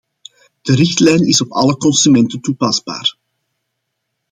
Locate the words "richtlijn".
0.75-1.27